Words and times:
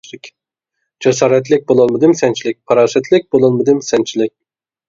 جاسارەتلىك 1.05 1.67
بولالمىدىم 1.73 2.15
سەنچىلىك، 2.21 2.57
پاراسەتلىك 2.71 3.29
بولالمىدىم 3.37 3.87
سەنچىلىك. 3.93 4.35